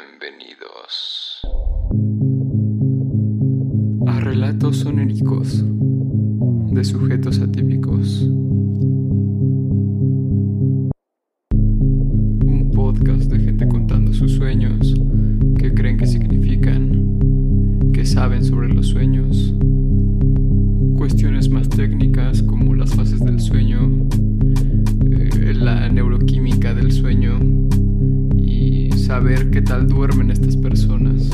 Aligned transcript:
Bienvenidos 0.00 1.42
a 4.06 4.20
relatos 4.20 4.78
sonéricos 4.78 5.62
de 6.72 6.84
sujetos 6.84 7.38
atípicos. 7.40 8.22
Un 11.52 12.70
podcast 12.74 13.30
de 13.30 13.40
gente 13.40 13.68
contando 13.68 14.14
sus 14.14 14.32
sueños, 14.32 14.94
qué 15.58 15.74
creen 15.74 15.98
que 15.98 16.06
significan, 16.06 17.18
qué 17.92 18.06
saben 18.06 18.42
sobre 18.42 18.72
los 18.72 18.86
sueños, 18.86 19.54
cuestiones 20.96 21.50
más 21.50 21.68
técnicas 21.68 22.42
como 22.42 22.74
las 22.74 22.94
fases 22.94 23.20
del 23.20 23.29
saber 29.10 29.50
qué 29.50 29.60
tal 29.60 29.88
duermen 29.88 30.30
estas 30.30 30.56
personas. 30.56 31.30